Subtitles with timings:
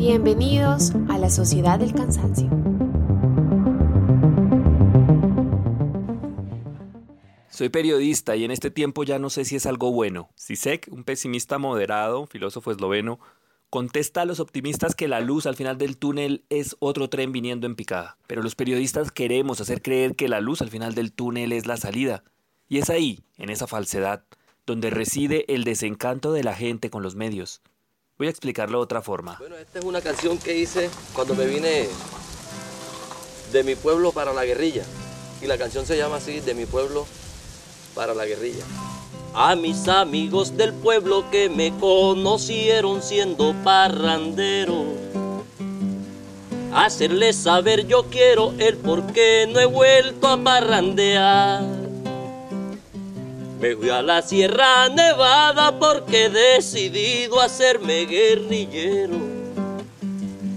[0.00, 2.48] Bienvenidos a la Sociedad del Cansancio.
[7.50, 10.30] Soy periodista y en este tiempo ya no sé si es algo bueno.
[10.36, 13.20] Sisek, un pesimista moderado, filósofo esloveno,
[13.68, 17.66] contesta a los optimistas que la luz al final del túnel es otro tren viniendo
[17.66, 18.16] en picada.
[18.26, 21.76] Pero los periodistas queremos hacer creer que la luz al final del túnel es la
[21.76, 22.24] salida.
[22.70, 24.24] Y es ahí, en esa falsedad,
[24.64, 27.60] donde reside el desencanto de la gente con los medios.
[28.20, 29.36] Voy a explicarlo de otra forma.
[29.38, 31.88] Bueno, esta es una canción que hice cuando me vine
[33.50, 34.84] de mi pueblo para la guerrilla.
[35.40, 37.06] Y la canción se llama así, de mi pueblo
[37.94, 38.62] para la guerrilla.
[39.32, 44.84] A mis amigos del pueblo que me conocieron siendo parrandero.
[46.74, 51.79] Hacerles saber yo quiero el por qué no he vuelto a parrandear.
[53.60, 59.16] Me fui a la Sierra Nevada porque he decidido hacerme guerrillero.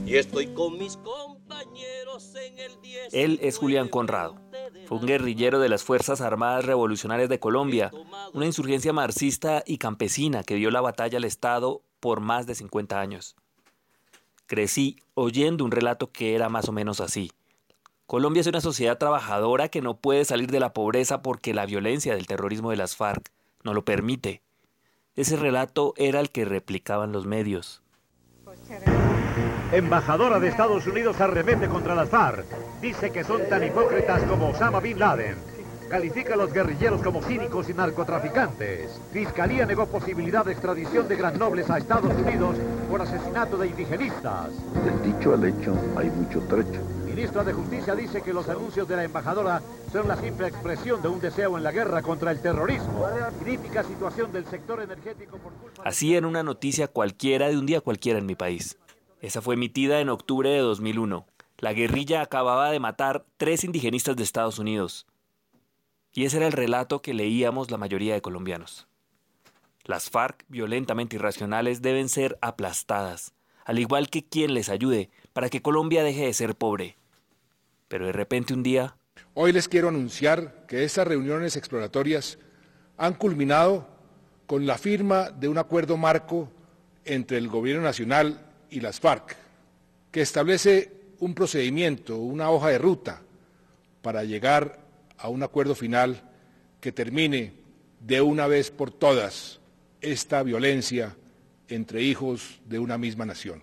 [0.06, 3.14] Y estoy con mis compañeros en el 10.
[3.14, 4.40] Él es Julián Conrado.
[4.86, 7.92] Fue un guerrillero de las Fuerzas Armadas Revolucionarias de Colombia,
[8.32, 13.02] una insurgencia marxista y campesina que dio la batalla al Estado por más de 50
[13.02, 13.36] años.
[14.48, 17.32] Crecí oyendo un relato que era más o menos así.
[18.06, 22.14] Colombia es una sociedad trabajadora que no puede salir de la pobreza porque la violencia
[22.14, 23.32] del terrorismo de las FARC
[23.64, 24.42] no lo permite.
[25.16, 27.82] Ese relato era el que replicaban los medios.
[29.72, 32.46] Embajadora de Estados Unidos arremete contra las FARC.
[32.82, 35.38] Dice que son tan hipócritas como Osama Bin Laden.
[35.90, 39.00] Califica a los guerrilleros como cínicos y narcotraficantes.
[39.12, 42.58] Fiscalía negó posibilidad de extradición de gran nobles a Estados Unidos
[42.90, 44.50] por asesinato de indigenistas.
[44.84, 46.82] Del dicho al hecho hay mucho trecho.
[47.14, 49.62] Ministra de Justicia dice que los anuncios de la embajadora
[49.92, 53.06] son la simple expresión de un deseo en la guerra contra el terrorismo.
[53.40, 55.54] Crítica situación del sector energético por.
[55.86, 58.80] Así en una noticia cualquiera de un día cualquiera en mi país.
[59.22, 61.28] Esa fue emitida en octubre de 2001.
[61.60, 65.06] La guerrilla acababa de matar tres indigenistas de Estados Unidos.
[66.14, 68.88] Y ese era el relato que leíamos la mayoría de colombianos.
[69.84, 73.36] Las FARC, violentamente irracionales, deben ser aplastadas,
[73.66, 76.98] al igual que quien les ayude, para que Colombia deje de ser pobre.
[77.94, 78.98] Pero de repente un día...
[79.36, 82.40] Hoy les quiero anunciar que estas reuniones exploratorias
[82.98, 83.88] han culminado
[84.48, 86.50] con la firma de un acuerdo marco
[87.06, 89.36] entre el Gobierno Nacional y las FARC,
[90.10, 93.22] que establece un procedimiento, una hoja de ruta
[94.02, 94.80] para llegar
[95.20, 96.32] a un acuerdo final
[96.82, 97.54] que termine
[98.00, 99.60] de una vez por todas
[100.02, 101.16] esta violencia
[101.68, 103.62] entre hijos de una misma nación.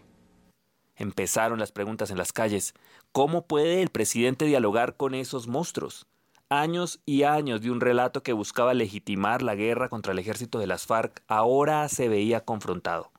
[1.01, 2.75] Empezaron las preguntas en las calles.
[3.11, 6.07] ¿Cómo puede el presidente dialogar con esos monstruos?
[6.51, 10.67] Años y años de un relato que buscaba legitimar la guerra contra el ejército de
[10.67, 13.13] las FARC ahora se veía confrontado.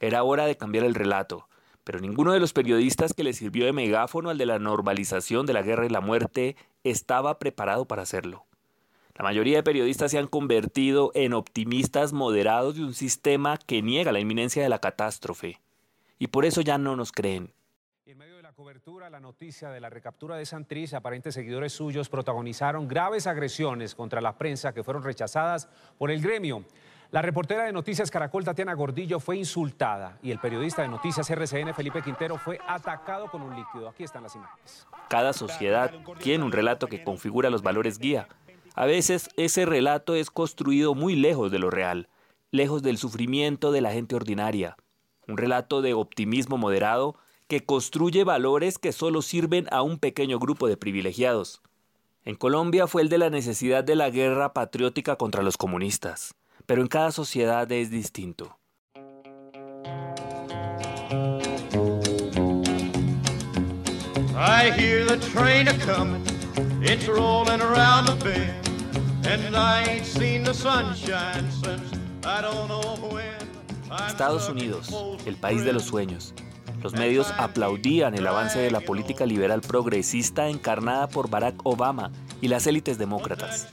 [0.00, 1.46] Era hora de cambiar el relato,
[1.84, 5.52] pero ninguno de los periodistas que le sirvió de megáfono al de la normalización de
[5.52, 8.46] la guerra y la muerte estaba preparado para hacerlo.
[9.14, 14.10] La mayoría de periodistas se han convertido en optimistas moderados de un sistema que niega
[14.10, 15.60] la inminencia de la catástrofe.
[16.22, 17.52] Y por eso ya no nos creen.
[18.06, 22.08] En medio de la cobertura, la noticia de la recaptura de Santrich, aparentes seguidores suyos
[22.08, 25.68] protagonizaron graves agresiones contra la prensa que fueron rechazadas
[25.98, 26.64] por el gremio.
[27.10, 31.74] La reportera de Noticias Caracol, Tatiana Gordillo, fue insultada y el periodista de Noticias RCN,
[31.74, 33.88] Felipe Quintero, fue atacado con un líquido.
[33.88, 34.86] Aquí están las imágenes.
[35.08, 35.90] Cada sociedad
[36.20, 38.28] tiene un relato que configura los valores guía.
[38.76, 42.08] A veces ese relato es construido muy lejos de lo real,
[42.52, 44.76] lejos del sufrimiento de la gente ordinaria.
[45.32, 47.16] Un relato de optimismo moderado
[47.48, 51.62] que construye valores que solo sirven a un pequeño grupo de privilegiados.
[52.24, 56.34] En Colombia fue el de la necesidad de la guerra patriótica contra los comunistas
[56.66, 58.58] pero en cada sociedad es distinto.
[74.08, 74.90] Estados Unidos,
[75.26, 76.34] el país de los sueños.
[76.82, 82.10] Los medios aplaudían el avance de la política liberal progresista encarnada por Barack Obama
[82.40, 83.68] y las élites demócratas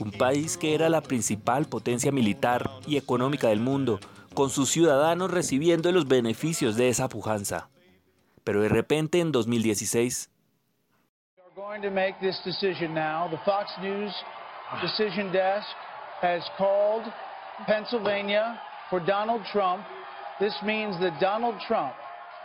[0.00, 3.98] un país que era la principal potencia militar y económica del mundo,
[4.34, 7.68] con sus ciudadanos recibiendo los beneficios de esa pujanza.
[8.44, 10.30] Pero de repente en 2016
[11.56, 13.28] going to make this decision now.
[13.28, 14.14] The Fox News
[14.80, 15.66] decision desk
[16.22, 17.02] has called
[17.66, 18.60] Pennsylvania
[18.90, 19.84] for Donald Trump.
[20.40, 21.94] This means that Donald Trump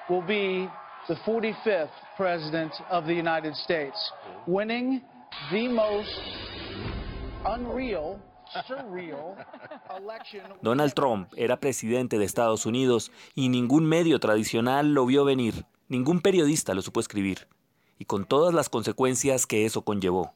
[0.10, 0.69] will be
[1.07, 3.98] the 45th president of the United States,
[4.48, 5.01] winning
[5.51, 6.10] the most
[7.45, 8.19] unreal
[10.62, 16.22] Donald Trump era presidente de Estados Unidos y ningún medio tradicional lo vio venir, ningún
[16.22, 17.48] periodista lo supo escribir,
[17.98, 20.34] y con todas las consecuencias que eso conllevó.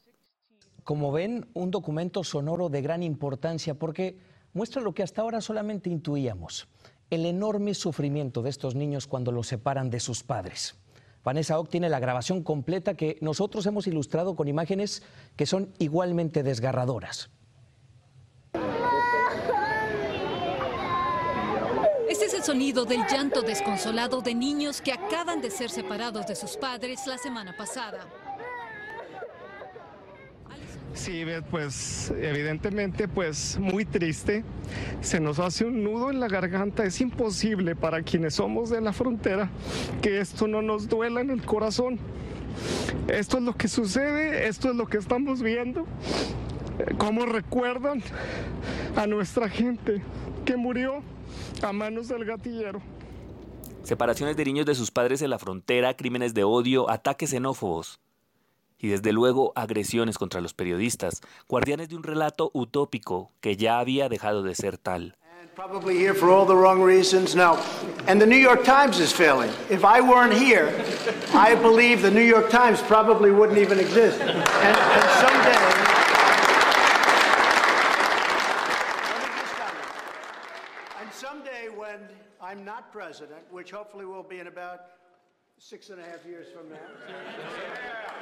[0.84, 4.18] Como ven, un documento sonoro de gran importancia porque
[4.58, 6.68] muestra lo que hasta ahora solamente intuíamos,
[7.12, 10.76] el enorme sufrimiento de estos niños cuando los separan de sus padres.
[11.24, 15.04] Vanessa Ock tiene la grabación completa que nosotros hemos ilustrado con imágenes
[15.36, 17.30] que son igualmente desgarradoras.
[22.10, 26.36] Este es el sonido del llanto desconsolado de niños que acaban de ser separados de
[26.36, 28.08] sus padres la semana pasada.
[30.98, 34.44] Sí, pues evidentemente pues muy triste.
[35.02, 36.84] Se nos hace un nudo en la garganta.
[36.84, 39.50] Es imposible para quienes somos de la frontera
[40.02, 42.00] que esto no nos duela en el corazón.
[43.08, 45.86] Esto es lo que sucede, esto es lo que estamos viendo.
[46.98, 48.02] ¿Cómo recuerdan
[48.96, 50.02] a nuestra gente
[50.46, 51.04] que murió
[51.62, 52.82] a manos del gatillero?
[53.84, 58.00] Separaciones de niños de sus padres en la frontera, crímenes de odio, ataques xenófobos
[58.80, 64.10] y desde luego agresiones contra los periodistas, guardianes de un relato utópico que ya había
[64.10, 65.16] dejado de ser tal.
[65.56, 67.36] Probably here for all the wrong reasons.
[67.36, 67.58] Now,
[68.08, 69.50] and the New York Times is failing.
[69.72, 70.72] If I weren't here,
[71.34, 74.22] I believe the New York Times probably wouldn't even exist.
[74.22, 75.58] And, and someday,
[81.02, 82.08] and someday when
[82.40, 84.82] I'm not president, which hopefully will be in about
[85.58, 88.17] six and a half years from now.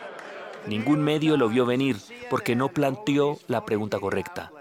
[0.68, 1.98] Ningún medio lo vio venir
[2.30, 4.52] porque no planteó la pregunta correcta.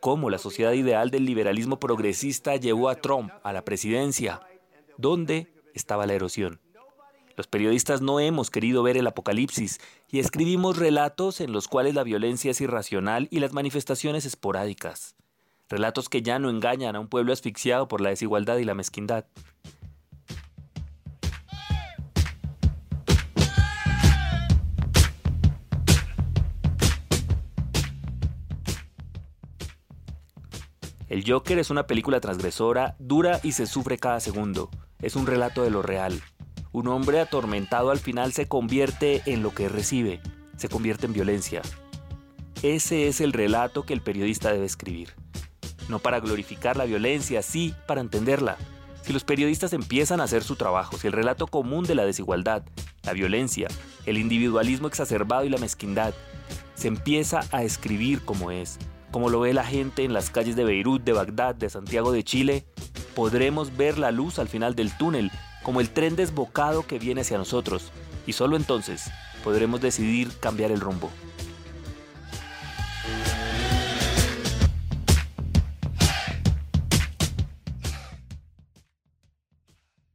[0.00, 4.40] ¿Cómo la sociedad ideal del liberalismo progresista llevó a Trump a la presidencia?
[4.96, 6.60] ¿Dónde estaba la erosión?
[7.36, 12.04] Los periodistas no hemos querido ver el apocalipsis y escribimos relatos en los cuales la
[12.04, 15.16] violencia es irracional y las manifestaciones esporádicas.
[15.68, 19.26] Relatos que ya no engañan a un pueblo asfixiado por la desigualdad y la mezquindad.
[31.08, 34.70] El Joker es una película transgresora, dura y se sufre cada segundo.
[35.00, 36.20] Es un relato de lo real.
[36.70, 40.20] Un hombre atormentado al final se convierte en lo que recibe,
[40.58, 41.62] se convierte en violencia.
[42.62, 45.14] Ese es el relato que el periodista debe escribir.
[45.88, 48.58] No para glorificar la violencia, sí para entenderla.
[49.02, 52.64] Si los periodistas empiezan a hacer su trabajo, si el relato común de la desigualdad,
[53.04, 53.68] la violencia,
[54.04, 56.12] el individualismo exacerbado y la mezquindad
[56.74, 58.78] se empieza a escribir como es,
[59.10, 62.24] como lo ve la gente en las calles de Beirut, de Bagdad, de Santiago de
[62.24, 62.64] Chile,
[63.14, 65.30] podremos ver la luz al final del túnel,
[65.62, 67.92] como el tren desbocado que viene hacia nosotros,
[68.26, 69.10] y solo entonces
[69.42, 71.10] podremos decidir cambiar el rumbo.